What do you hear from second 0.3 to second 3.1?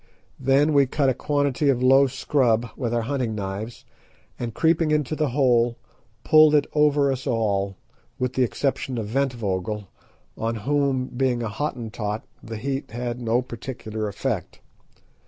Then we cut a quantity of low scrub with our